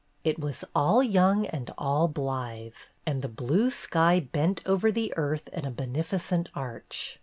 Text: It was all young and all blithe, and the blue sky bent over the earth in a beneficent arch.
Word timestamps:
It 0.23 0.39
was 0.39 0.65
all 0.73 1.03
young 1.03 1.45
and 1.45 1.69
all 1.77 2.07
blithe, 2.07 2.73
and 3.05 3.21
the 3.21 3.27
blue 3.29 3.69
sky 3.69 4.19
bent 4.19 4.63
over 4.65 4.91
the 4.91 5.13
earth 5.15 5.47
in 5.49 5.63
a 5.63 5.69
beneficent 5.69 6.49
arch. 6.55 7.19